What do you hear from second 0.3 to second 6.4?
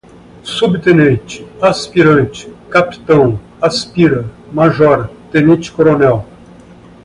Subtenente, Aspirante, Capitão, aspira, Major, Tenente-Coronel